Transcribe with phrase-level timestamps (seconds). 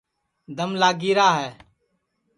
[0.57, 1.49] دم لاگی را ہے